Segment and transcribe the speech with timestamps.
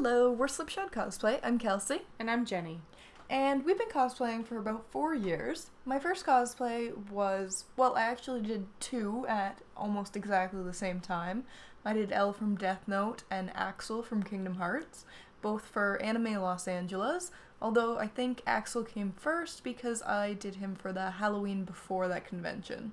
[0.00, 1.40] Hello, we're Slipshod Cosplay.
[1.42, 2.82] I'm Kelsey, And I'm Jenny.
[3.28, 5.70] and we've been cosplaying for about four years.
[5.84, 11.42] My first cosplay was, well, I actually did two at almost exactly the same time.
[11.84, 15.04] I did L from Death Note and Axel from Kingdom Hearts,
[15.42, 20.76] both for Anime Los Angeles, although I think Axel came first because I did him
[20.76, 22.92] for the Halloween before that convention.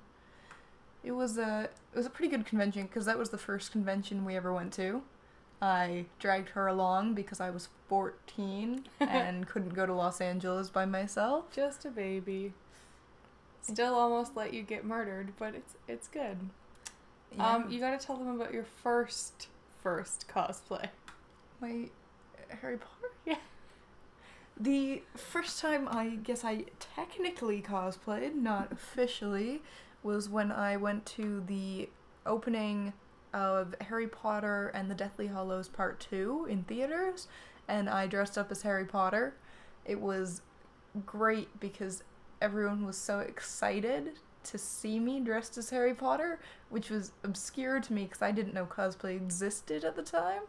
[1.04, 4.24] It was a it was a pretty good convention because that was the first convention
[4.24, 5.02] we ever went to.
[5.60, 10.84] I dragged her along because I was 14 and couldn't go to Los Angeles by
[10.84, 11.50] myself.
[11.52, 12.52] Just a baby.
[13.62, 16.38] Still almost let you get murdered, but it's it's good.
[17.38, 19.48] Um, you gotta tell them about your first
[19.82, 20.88] first cosplay.
[21.60, 21.88] my
[22.60, 23.12] Harry Potter.
[23.24, 23.36] Yeah.
[24.58, 29.62] The first time I guess I technically cosplayed, not officially,
[30.02, 31.88] was when I went to the
[32.24, 32.92] opening
[33.32, 37.28] of Harry Potter and the Deathly Hallows Part 2 in theaters,
[37.68, 39.34] and I dressed up as Harry Potter.
[39.84, 40.42] It was
[41.04, 42.02] great because
[42.40, 46.38] everyone was so excited to see me dressed as Harry Potter,
[46.70, 50.42] which was obscure to me because I didn't know cosplay existed at the time.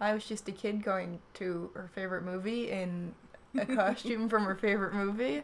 [0.00, 3.14] I was just a kid going to her favorite movie in
[3.56, 5.42] a costume from her favorite movie.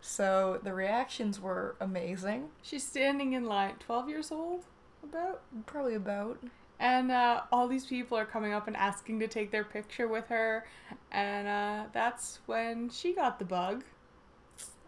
[0.00, 2.48] So the reactions were amazing.
[2.62, 4.64] She's standing in line, twelve years old,
[5.02, 6.38] about, Probably about.
[6.78, 10.26] and uh, all these people are coming up and asking to take their picture with
[10.28, 10.66] her,
[11.12, 13.84] and uh, that's when she got the bug.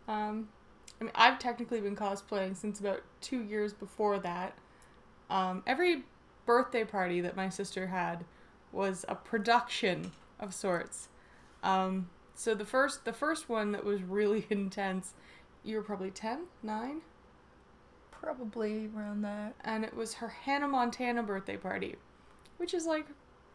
[0.08, 0.48] Um,
[1.00, 4.56] I mean, I've technically been cosplaying since about two years before that.
[5.30, 6.04] Um, every
[6.46, 8.24] birthday party that my sister had
[8.72, 11.08] was a production of sorts.
[11.62, 15.14] Um, so the first, the first one that was really intense,
[15.64, 17.00] you were probably 10, 9?
[18.22, 19.54] Probably around that.
[19.64, 21.96] and it was her Hannah Montana birthday party,
[22.56, 23.06] which is like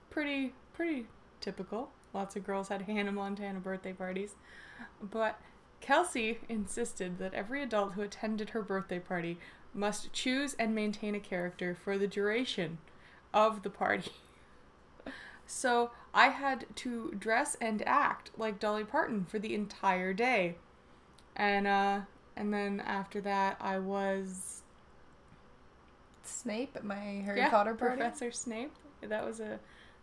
[0.10, 1.08] pretty pretty
[1.40, 1.92] typical.
[2.14, 4.36] Lots of girls had Hannah Montana birthday parties,
[5.02, 5.40] but
[5.80, 9.38] Kelsey insisted that every adult who attended her birthday party
[9.74, 12.80] must choose and maintain a character for the duration
[13.34, 14.12] of the party.
[15.50, 20.58] So I had to dress and act like Dolly Parton for the entire day.
[21.38, 22.02] And uh
[22.38, 24.62] and then after that I was
[26.24, 27.98] Snape at my Harry yeah, Potter party.
[27.98, 28.74] Professor Snape.
[29.02, 29.60] That was a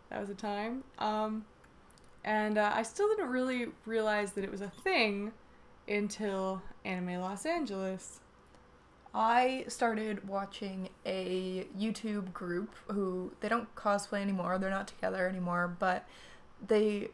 [0.09, 0.83] that was a time.
[0.97, 1.45] Um,
[2.23, 5.31] and uh, I still didn't really realize that it was a thing
[5.87, 8.19] until Anime Los Angeles.
[9.13, 14.57] I started watching a YouTube group who they don't cosplay anymore.
[14.57, 16.05] They're not together anymore, but
[16.65, 17.09] they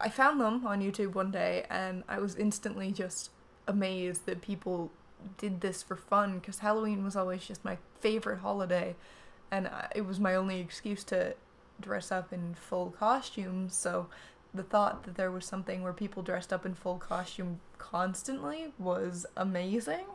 [0.00, 3.30] I found them on YouTube one day and I was instantly just
[3.66, 4.90] amazed that people
[5.38, 8.96] did this for fun cuz Halloween was always just my favorite holiday
[9.50, 11.34] and I- it was my only excuse to
[11.80, 13.74] dress up in full costumes.
[13.74, 14.08] So
[14.54, 19.26] the thought that there was something where people dressed up in full costume constantly was
[19.36, 20.06] amazing.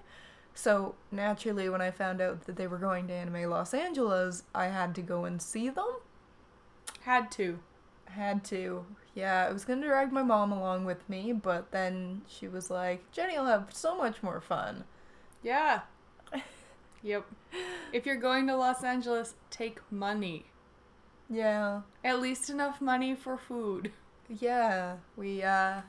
[0.53, 4.65] So naturally, when I found out that they were going to Anime Los Angeles, I
[4.67, 5.87] had to go and see them.
[7.01, 7.59] Had to.
[8.05, 8.85] Had to.
[9.17, 13.11] Yeah, I was gonna drag my mom along with me, but then she was like,
[13.11, 14.83] Jenny will have so much more fun.
[15.41, 15.79] Yeah.
[17.01, 17.25] yep.
[17.91, 20.45] If you're going to Los Angeles, take money.
[21.31, 21.81] Yeah.
[22.03, 23.91] At least enough money for food.
[24.29, 24.97] Yeah.
[25.15, 25.81] We, uh.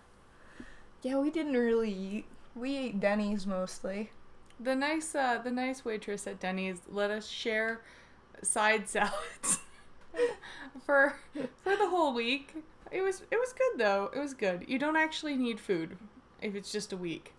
[1.02, 2.24] Yeah, we didn't really eat.
[2.54, 4.10] We ate Denny's mostly.
[4.58, 7.82] The nice uh the nice waitress at Denny's let us share
[8.42, 9.60] side salads
[10.86, 11.16] for
[11.62, 12.54] for the whole week.
[12.90, 14.10] It was it was good though.
[14.14, 14.64] It was good.
[14.68, 15.96] You don't actually need food
[16.40, 17.34] if it's just a week.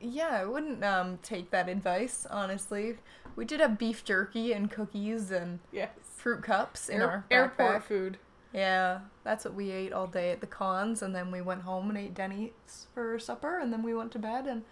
[0.00, 2.96] Yeah, I wouldn't um take that advice, honestly.
[3.36, 5.90] We did have beef jerky and cookies and Yes.
[6.16, 8.18] fruit cups in Air- our airport food.
[8.52, 11.88] Yeah, that's what we ate all day at the cons, and then we went home
[11.88, 12.50] and ate Denny's
[12.92, 14.64] for supper, and then we went to bed, and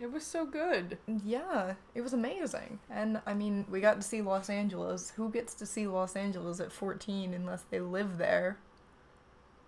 [0.00, 0.98] It was so good.
[1.06, 2.80] yeah, it was amazing.
[2.90, 5.10] And I mean, we got to see Los Angeles.
[5.16, 8.56] Who gets to see Los Angeles at 14 unless they live there?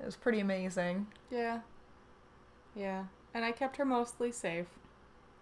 [0.00, 1.06] It was pretty amazing.
[1.30, 1.60] Yeah.
[2.74, 3.04] Yeah.
[3.34, 4.66] And I kept her mostly safe.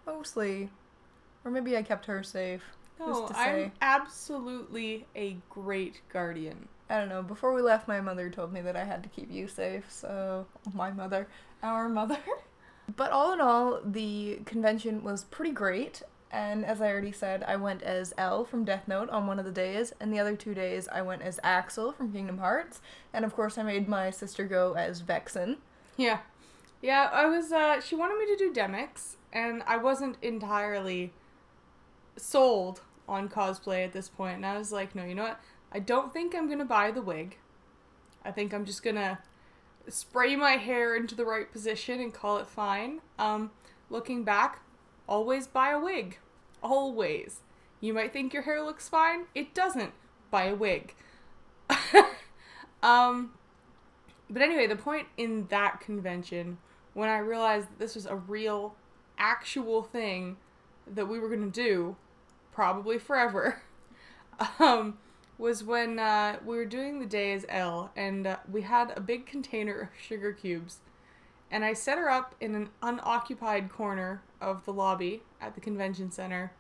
[0.07, 0.71] Mostly.
[1.45, 2.63] Or maybe I kept her safe.
[2.99, 6.69] No, I'm absolutely a great guardian.
[6.89, 7.23] I don't know.
[7.23, 10.47] Before we left, my mother told me that I had to keep you safe, so
[10.73, 11.29] my mother,
[11.63, 12.19] our mother.
[12.97, 16.03] But all in all, the convention was pretty great.
[16.35, 19.45] And as I already said, I went as L from Death Note on one of
[19.45, 22.81] the days, and the other two days I went as Axel from Kingdom Hearts.
[23.13, 25.59] And of course, I made my sister go as Vexen.
[25.97, 26.19] Yeah.
[26.83, 31.13] Yeah, I was uh she wanted me to do Demyx and I wasn't entirely
[32.17, 34.17] sold on cosplay at this point.
[34.17, 35.41] point and I was like, no, you know what?
[35.71, 37.39] I don't think I'm gonna buy the wig.
[38.25, 39.21] I think I'm just gonna
[39.89, 43.03] spray my hair into the right position and call it fine.
[43.21, 43.53] Um,
[43.89, 44.63] looking back,
[45.09, 46.19] always buy a wig.
[46.65, 47.41] Always.
[47.81, 49.27] You might think your hair looks fine.
[49.35, 49.93] It doesn't.
[50.31, 50.95] Buy a wig.
[52.83, 53.33] um,
[54.31, 56.57] but anyway, the point in that convention,
[56.95, 58.75] when I realized that this was a real,
[59.19, 60.39] actual thing
[60.87, 61.97] that we were gonna do,
[62.53, 63.63] probably forever,
[64.59, 64.99] um,
[65.37, 69.01] was when uh, we were doing the day as L, and uh, we had a
[69.01, 70.79] big container of sugar cubes,
[71.51, 76.11] and I set her up in an unoccupied corner of the lobby at the convention
[76.11, 76.53] center,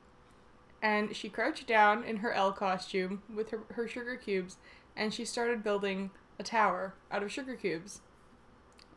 [0.82, 4.56] and she crouched down in her L costume with her, her sugar cubes,
[4.96, 8.00] and she started building a tower out of sugar cubes.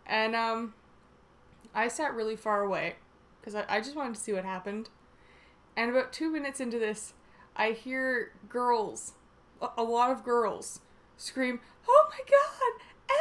[0.05, 0.73] And um,
[1.73, 2.95] I sat really far away
[3.39, 4.89] because I, I just wanted to see what happened.
[5.75, 7.13] And about two minutes into this,
[7.55, 9.13] I hear girls,
[9.61, 10.81] a, a lot of girls,
[11.17, 13.17] scream, Oh my god,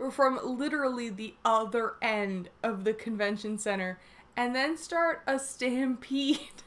[0.00, 0.10] L!
[0.10, 3.98] From literally the other end of the convention center,
[4.38, 6.62] and then start a stampede.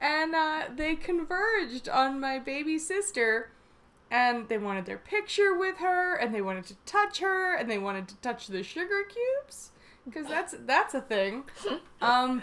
[0.00, 3.52] and uh, they converged on my baby sister
[4.10, 7.78] and they wanted their picture with her and they wanted to touch her and they
[7.78, 9.70] wanted to touch the sugar cubes
[10.04, 11.42] because that's that's a thing
[12.00, 12.40] um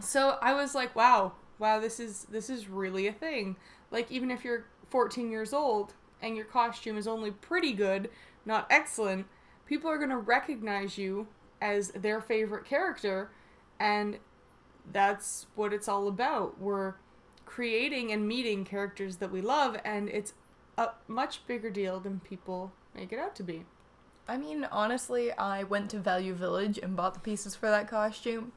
[0.00, 3.54] so i was like wow wow this is this is really a thing
[3.92, 8.10] like even if you're 14 years old and your costume is only pretty good
[8.44, 9.26] not excellent
[9.66, 11.28] people are going to recognize you
[11.62, 13.30] as their favorite character
[13.80, 14.18] and
[14.92, 16.94] that's what it's all about we're
[17.46, 20.34] creating and meeting characters that we love and it's
[20.78, 23.64] a much bigger deal than people make it out to be.
[24.28, 28.52] I mean, honestly, I went to Value Village and bought the pieces for that costume.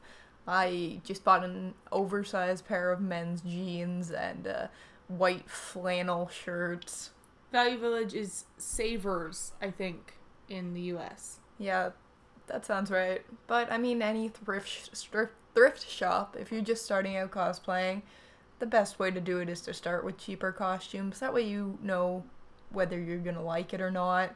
[0.46, 4.66] I just bought an oversized pair of men's jeans and uh,
[5.08, 7.10] white flannel shirts.
[7.50, 10.14] Value Village is Savers, I think,
[10.48, 11.40] in the U.S.
[11.58, 11.90] Yeah,
[12.46, 13.22] that sounds right.
[13.46, 18.02] But I mean, any thrift thrift thrift shop, if you're just starting out cosplaying,
[18.58, 21.20] the best way to do it is to start with cheaper costumes.
[21.20, 22.24] That way you know
[22.70, 24.34] whether you're gonna like it or not.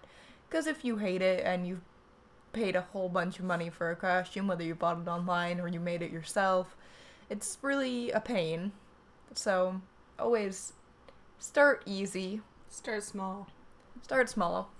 [0.48, 1.82] Because if you hate it and you've
[2.52, 5.68] paid a whole bunch of money for a costume, whether you bought it online or
[5.68, 6.76] you made it yourself,
[7.28, 8.72] it's really a pain.
[9.34, 9.80] So
[10.18, 10.72] always
[11.38, 12.40] start easy.
[12.68, 13.48] Start small.
[14.02, 14.70] Start small.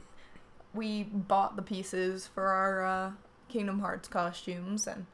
[0.73, 3.11] We bought the pieces for our uh,
[3.49, 5.07] Kingdom Hearts costumes, and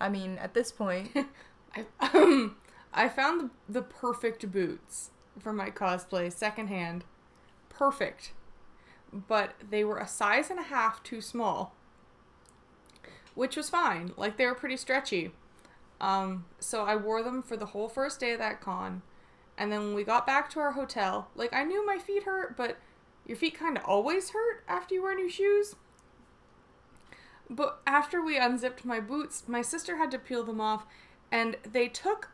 [0.00, 1.10] I mean, at this point,
[1.76, 2.56] I um
[2.92, 7.04] I found the, the perfect boots for my cosplay secondhand.
[7.68, 8.32] Perfect.
[9.12, 11.74] But they were a size and a half too small.
[13.34, 14.12] Which was fine.
[14.16, 15.32] Like they were pretty stretchy.
[16.00, 19.02] Um, so I wore them for the whole first day of that con.
[19.58, 22.56] And then when we got back to our hotel, like I knew my feet hurt,
[22.56, 22.78] but
[23.30, 25.76] your feet kind of always hurt after you wear new shoes.
[27.48, 30.84] But after we unzipped my boots, my sister had to peel them off,
[31.30, 32.30] and they took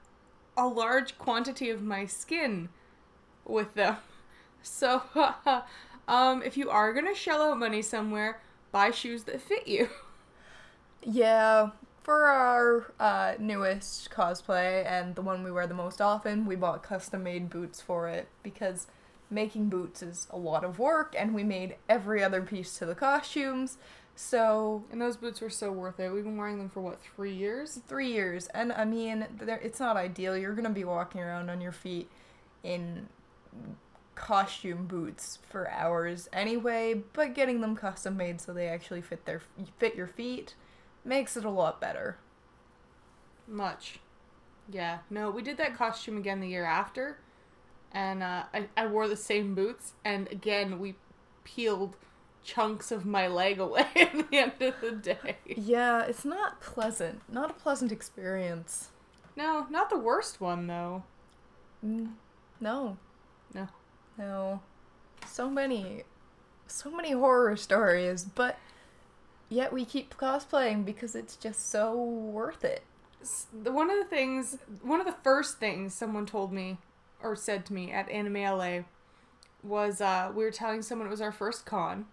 [0.56, 2.70] a large quantity of my skin
[3.44, 3.98] with them.
[4.62, 5.02] So,
[6.08, 8.40] um, if you are gonna shell out money somewhere,
[8.72, 9.88] buy shoes that fit you.
[11.08, 11.70] Yeah,
[12.02, 16.82] for our uh, newest cosplay and the one we wear the most often, we bought
[16.82, 18.88] custom made boots for it because
[19.30, 22.94] making boots is a lot of work, and we made every other piece to the
[22.94, 23.78] costumes.
[24.14, 26.10] So and those boots were so worth it.
[26.10, 27.80] We've been wearing them for what three years?
[27.86, 30.36] Three years, and I mean, it's not ideal.
[30.36, 32.08] You're gonna be walking around on your feet
[32.62, 33.08] in
[34.14, 37.02] costume boots for hours anyway.
[37.12, 39.42] But getting them custom made so they actually fit their
[39.78, 40.54] fit your feet
[41.04, 42.16] makes it a lot better.
[43.46, 44.00] Much.
[44.70, 44.98] Yeah.
[45.10, 47.18] No, we did that costume again the year after,
[47.96, 50.96] and uh, I I wore the same boots, and again we
[51.44, 51.96] peeled
[52.44, 55.38] chunks of my leg away at the end of the day.
[55.46, 57.22] Yeah, it's not pleasant.
[57.28, 58.90] Not a pleasant experience.
[59.34, 61.04] No, not the worst one though.
[61.84, 62.12] Mm,
[62.60, 62.98] no.
[63.54, 63.68] No.
[64.18, 64.60] No.
[65.26, 66.02] So many
[66.66, 68.58] so many horror stories, but
[69.48, 72.82] yet we keep cosplaying because it's just so worth it.
[73.52, 76.76] One of the things, one of the first things someone told me
[77.22, 78.78] or said to me at Anime LA
[79.62, 82.06] was uh, we were telling someone it was our first con,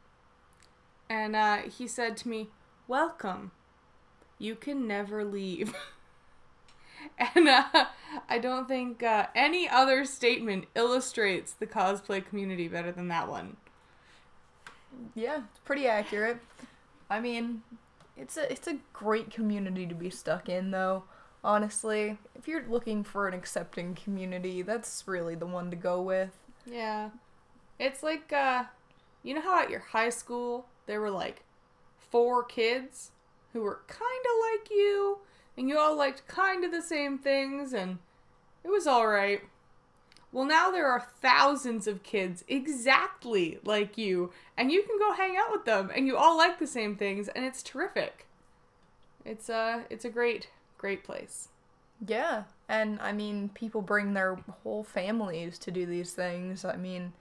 [1.10, 2.50] and uh, he said to me,
[2.88, 3.52] Welcome.
[4.40, 5.74] You can never leave.
[7.36, 7.86] and uh,
[8.28, 13.58] I don't think uh, any other statement illustrates the cosplay community better than that one.
[15.16, 16.40] Yeah, it's pretty accurate.
[17.10, 17.64] I mean,
[18.18, 21.04] it's a it's a great community to be stuck in though.
[21.44, 26.32] Honestly, if you're looking for an accepting community, that's really the one to go with.
[26.66, 27.10] Yeah.
[27.80, 28.66] It's like uh
[29.24, 31.44] you know how at your high school there were like
[31.98, 33.12] four kids
[33.52, 35.20] who were kind of like you
[35.58, 38.00] and you all liked kind of the same things and
[38.64, 39.42] it was all right.
[40.32, 45.36] Well, now there are thousands of kids exactly like you and you can go hang
[45.38, 48.28] out with them and you all like the same things and it's terrific.
[49.26, 50.48] It's uh it's a great
[50.84, 51.48] great place.
[52.06, 56.66] Yeah, and I mean, people bring their whole families to do these things.
[56.66, 57.14] I mean,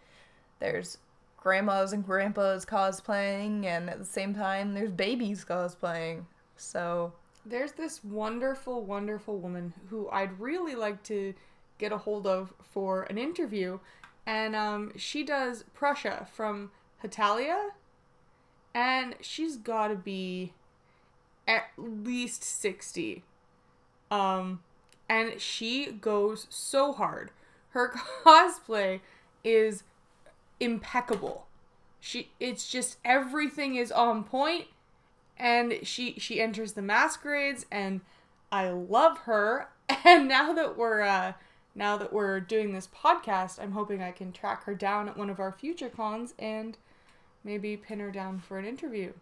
[0.58, 0.98] there's
[1.36, 6.24] grandmas and grandpas cosplaying, and at the same time, there's babies cosplaying.
[6.56, 7.12] So,
[7.46, 11.34] There's this wonderful, wonderful woman who I'd really like to
[11.78, 13.78] get a hold of for an interview,
[14.26, 16.72] and um, she does Prussia from
[17.04, 17.70] Hetalia,
[18.74, 20.52] and she's got to be
[21.46, 23.22] at least sixty,
[24.12, 24.60] um,
[25.08, 27.30] and she goes so hard.
[27.70, 29.00] Her cosplay
[29.42, 29.84] is
[30.60, 31.46] impeccable.
[31.98, 34.66] She, it's just everything is on point
[35.38, 38.00] and she she enters the masquerades and
[38.50, 39.68] I love her
[40.04, 41.32] and now that we're uh
[41.74, 45.30] now that we're doing this podcast I'm hoping I can track her down at one
[45.30, 46.76] of our future cons and
[47.44, 49.12] maybe pin her down for an interview.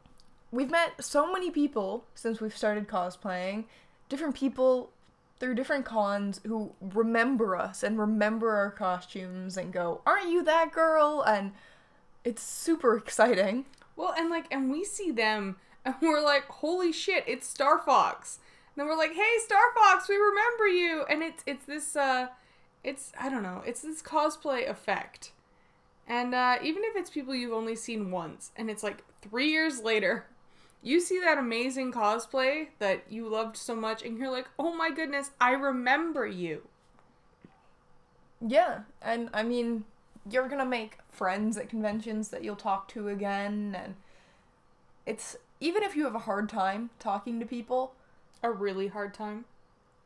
[0.51, 3.65] we've met so many people since we've started cosplaying,
[4.11, 4.91] different people
[5.39, 10.71] through different cons who remember us and remember our costumes and go, Aren't you that
[10.73, 11.25] girl?
[11.27, 11.53] And
[12.25, 13.65] it's super exciting.
[13.97, 18.39] Well, and like and we see them and we're like, "Holy shit, it's Star Fox."
[18.75, 22.29] And then we're like, "Hey, Star Fox, we remember you." And it's it's this uh
[22.85, 25.33] it's I don't know, it's this cosplay effect.
[26.07, 29.81] And uh, even if it's people you've only seen once, and it's like three years
[29.81, 30.27] later,
[30.83, 34.91] you see that amazing cosplay that you loved so much, and you're like, oh my
[34.91, 36.63] goodness, I remember you.
[38.47, 39.85] Yeah, and I mean,
[40.31, 43.95] you're gonna make friends at conventions that you'll talk to again, and
[45.05, 47.95] it's even if you have a hard time talking to people,
[48.43, 49.45] A really hard time.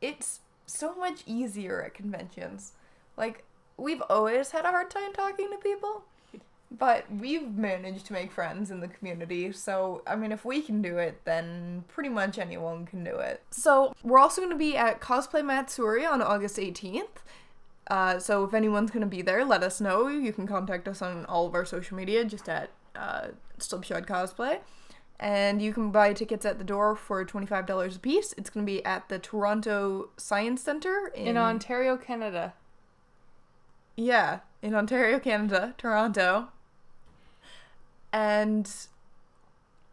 [0.01, 2.73] it's so much easier at conventions.
[3.15, 3.45] Like,
[3.77, 6.03] we've always had a hard time talking to people,
[6.77, 9.51] but we've managed to make friends in the community.
[9.51, 13.41] So, I mean, if we can do it, then pretty much anyone can do it.
[13.51, 17.23] So, we're also going to be at Cosplay Matsuri on August 18th.
[17.87, 20.07] Uh, so, if anyone's going to be there, let us know.
[20.07, 23.27] You can contact us on all of our social media just at uh,
[23.59, 24.59] Slipshod Cosplay
[25.19, 28.33] and you can buy tickets at the door for $25 a piece.
[28.37, 32.53] It's going to be at the Toronto Science Center in, In Ontario, Canada.
[33.95, 36.49] Yeah, in Ontario, Canada, Toronto.
[38.15, 38.71] And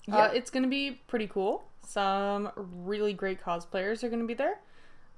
[0.07, 1.64] yeah, Uh, it's going to be pretty cool.
[1.85, 4.61] Some really great cosplayers are going to be there,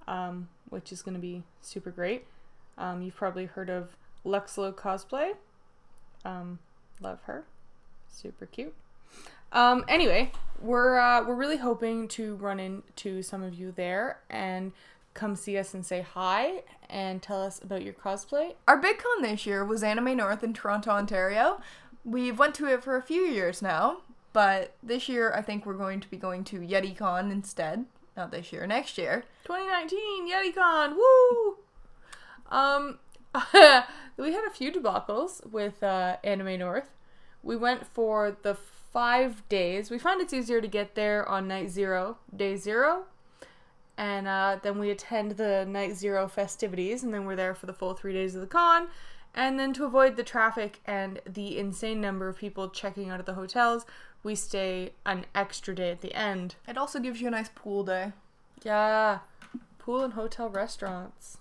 [0.09, 2.25] um, which is going to be super great.
[2.79, 5.35] Um, you've probably heard of Luxlo Cosplay.
[6.25, 6.59] Um,
[7.01, 7.45] love her.
[8.09, 8.75] Super cute.
[9.53, 14.73] Um, anyway, we're uh, we're really hoping to run into some of you there and
[15.13, 18.55] come see us and say hi and tell us about your cosplay.
[18.67, 21.61] our big con this year was Anime North in Toronto, Ontario.
[22.05, 23.99] We've went to it for a few years now,
[24.33, 27.87] but this year I think we're going to be going to YetiCon instead.
[28.17, 29.25] Not this year, next year.
[29.45, 31.57] 2019 YetiCon, woo!
[32.51, 32.99] Um,
[34.17, 36.91] we had a few debacles with uh, Anime North.
[37.43, 39.91] We went for the five days.
[39.91, 43.05] We found it's easier to get there on night zero, day zero,
[43.99, 47.73] and uh, then we attend the night zero festivities, and then we're there for the
[47.73, 48.89] full three days of the con.
[49.35, 53.27] And then to avoid the traffic and the insane number of people checking out of
[53.27, 53.85] the hotels,
[54.23, 56.55] we stay an extra day at the end.
[56.69, 58.13] It also gives you a nice pool day.
[58.63, 59.21] Yeah,
[59.79, 61.39] pool and hotel restaurants.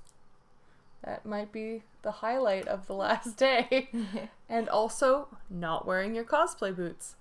[1.04, 3.90] That might be the highlight of the last day.
[4.50, 7.16] and also not wearing your cosplay boots.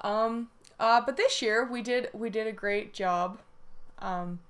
[0.00, 3.38] Um uh but this year we did we did a great job.
[3.98, 4.40] Um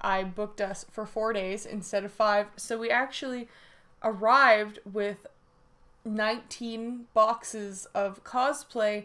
[0.00, 2.48] I booked us for 4 days instead of 5.
[2.56, 3.48] So we actually
[4.04, 5.26] arrived with
[6.04, 9.04] 19 boxes of cosplay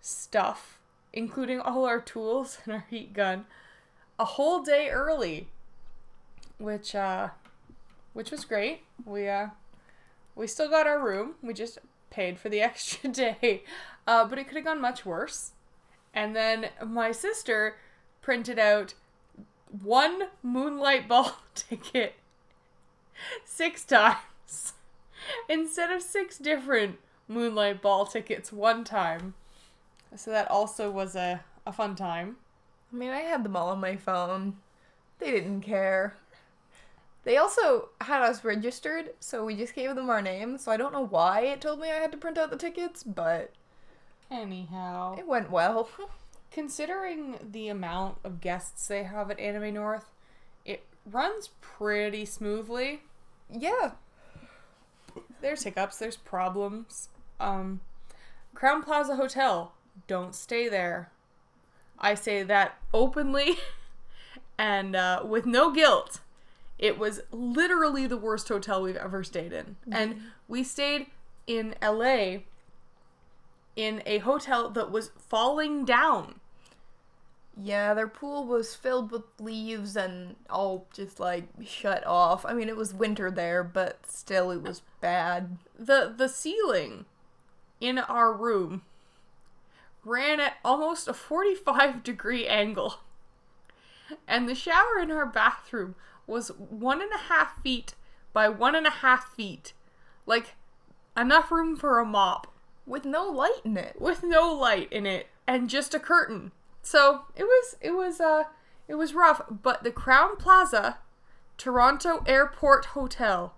[0.00, 0.78] stuff,
[1.12, 3.44] including all our tools and our heat gun,
[4.18, 5.48] a whole day early,
[6.58, 7.30] which uh,
[8.12, 8.82] which was great.
[9.04, 9.48] We uh,
[10.34, 11.34] we still got our room.
[11.42, 11.78] We just
[12.10, 13.64] paid for the extra day,
[14.06, 15.52] uh, but it could have gone much worse.
[16.14, 17.76] And then my sister
[18.22, 18.94] printed out
[19.82, 22.14] one Moonlight Ball ticket
[23.44, 24.16] six times
[25.48, 29.34] instead of six different Moonlight Ball tickets one time.
[30.14, 32.36] So that also was a, a fun time.
[32.92, 34.56] I mean, I had them all on my phone.
[35.18, 36.16] They didn't care.
[37.24, 40.62] They also had us registered, so we just gave them our names.
[40.62, 43.02] So I don't know why it told me I had to print out the tickets,
[43.02, 43.52] but
[44.30, 45.88] Anyhow, it went well.
[46.52, 50.12] considering the amount of guests they have at Anime North,
[50.64, 53.02] it runs pretty smoothly.
[53.50, 53.92] yeah.
[55.40, 57.08] There's hiccups, there's problems.
[57.38, 57.80] Um,
[58.54, 59.72] Crowne Plaza Hotel,
[60.06, 61.10] don't stay there.
[61.98, 63.58] I say that openly
[64.58, 66.20] and uh, with no guilt.
[66.78, 69.76] It was literally the worst hotel we've ever stayed in.
[69.90, 71.06] And we stayed
[71.46, 72.38] in LA
[73.76, 76.40] in a hotel that was falling down.
[77.58, 82.44] Yeah, their pool was filled with leaves and all just like shut off.
[82.44, 85.56] I mean, it was winter there, but still it was bad.
[85.78, 87.06] The the ceiling
[87.80, 88.82] in our room
[90.04, 92.96] ran at almost a 45 degree angle.
[94.28, 95.94] And the shower in our bathroom
[96.26, 97.94] was one and a half feet
[98.32, 99.72] by one and a half feet.
[100.26, 100.54] Like
[101.16, 102.46] enough room for a mop
[102.86, 104.00] With no light in it.
[104.00, 106.52] with no light in it and just a curtain.
[106.86, 108.44] So it was it was uh
[108.86, 110.98] it was rough, but the Crowne Plaza
[111.58, 113.54] Toronto Airport Hotel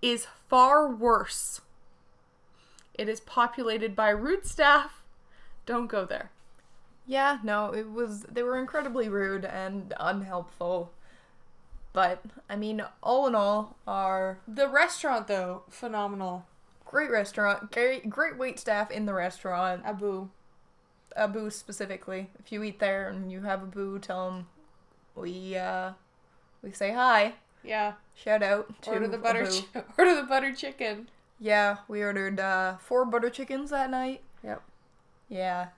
[0.00, 1.62] is far worse.
[2.94, 5.02] It is populated by rude staff.
[5.66, 6.30] Don't go there.
[7.08, 8.22] Yeah, no, it was.
[8.22, 10.92] They were incredibly rude and unhelpful.
[11.92, 16.46] But, I mean, all in all, our The restaurant though, phenomenal.
[16.84, 19.82] great restaurant, great, great wait staff in the restaurant.
[19.84, 20.28] Abu.
[21.16, 22.30] Abu specifically.
[22.38, 24.46] If you eat there and you have Abu, tell them
[25.14, 25.92] we, uh,
[26.62, 27.34] we say hi.
[27.62, 27.94] Yeah.
[28.14, 29.48] Shout out to Order the butter
[29.98, 31.08] order the butter chicken.
[31.40, 34.22] Yeah, we ordered uh, four butter chickens that night.
[34.44, 34.62] Yep.
[35.28, 35.68] Yeah,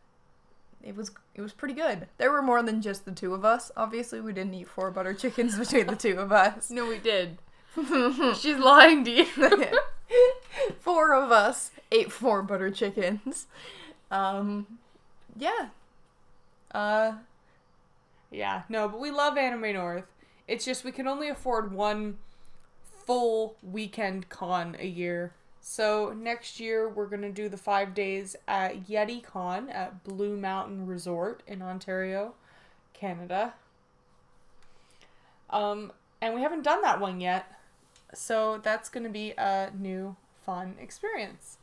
[0.83, 2.09] it was it was pretty good.
[2.19, 3.71] There were more than just the two of us.
[3.77, 6.71] Obviously, we didn't eat four butter chickens between the two of us.
[6.71, 7.39] No, we did.
[8.39, 9.27] She's lying to you.
[10.81, 13.47] four of us ate four butter chickens.
[14.11, 14.67] Um,
[15.39, 15.69] yeah.
[16.73, 17.15] Uh,
[18.31, 20.05] Yeah, no, but we love Anime North.
[20.49, 22.19] It's just we can only afford one
[22.83, 25.33] full weekend con a year.
[25.61, 30.87] So next year we're gonna do the five days at Yeti Con at Blue Mountain
[30.87, 32.35] Resort in Ontario,
[32.93, 33.55] Canada.
[35.51, 37.47] Um, and we haven't done that one yet,
[38.15, 41.59] so that's gonna be a new fun experience.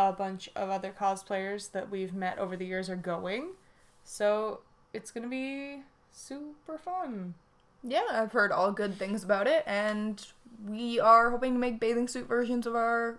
[0.00, 3.54] A bunch of other cosplayers that we've met over the years are going,
[4.04, 4.60] so
[4.92, 5.82] it's gonna be
[6.12, 7.34] super fun.
[7.82, 10.24] yeah, I've heard all good things about it, and
[10.64, 13.18] we are hoping to make bathing suit versions of our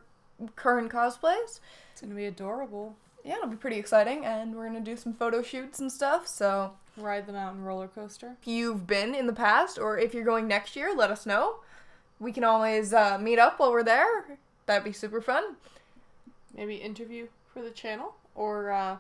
[0.56, 1.60] current cosplays.
[1.92, 2.96] It's gonna be adorable.
[3.26, 6.28] Yeah, it'll be pretty exciting, and we're gonna do some photo shoots and stuff.
[6.28, 8.38] So Ride the mountain roller coaster.
[8.42, 11.58] if you've been in the past, or if you're going next year, let us know.
[12.22, 14.38] We can always uh, meet up while we're there.
[14.66, 15.56] That'd be super fun.
[16.56, 18.98] Maybe interview for the channel or uh,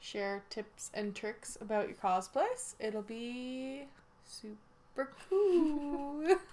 [0.00, 2.74] share tips and tricks about your cosplays.
[2.78, 3.84] It'll be
[4.24, 6.36] super cool.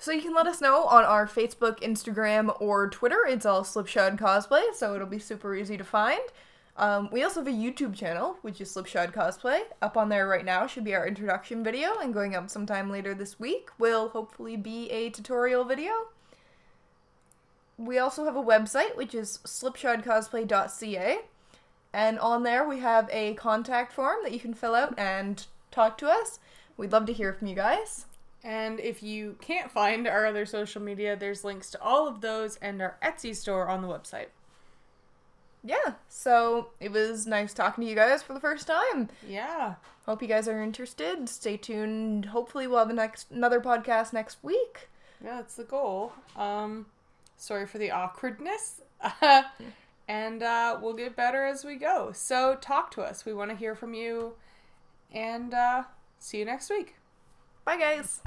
[0.00, 3.26] So you can let us know on our Facebook, Instagram, or Twitter.
[3.28, 6.22] It's all Slipshod Cosplay, so it'll be super easy to find.
[6.78, 9.60] Um, we also have a YouTube channel, which is Slipshod Cosplay.
[9.82, 13.12] Up on there right now should be our introduction video, and going up sometime later
[13.12, 15.92] this week will hopefully be a tutorial video.
[17.80, 21.18] We also have a website, which is slipshodcosplay.ca,
[21.92, 25.96] and on there we have a contact form that you can fill out and talk
[25.98, 26.38] to us.
[26.76, 28.04] We'd love to hear from you guys.
[28.44, 32.56] and if you can't find our other social media, there's links to all of those
[32.56, 34.28] and our Etsy store on the website.
[35.62, 39.08] yeah, so it was nice talking to you guys for the first time.
[39.28, 39.74] Yeah.
[40.06, 41.28] Hope you guys are interested.
[41.28, 42.26] Stay tuned.
[42.26, 44.88] Hopefully, we'll have a next another podcast next week.
[45.22, 46.12] Yeah, that's the goal.
[46.36, 46.86] Um,
[47.40, 48.82] sorry for the awkwardness.
[50.08, 52.12] and uh, we'll get better as we go.
[52.12, 53.24] So talk to us.
[53.24, 54.34] We want to hear from you.
[55.12, 55.84] And uh,
[56.18, 56.96] see you next week.
[57.64, 58.20] Bye, guys.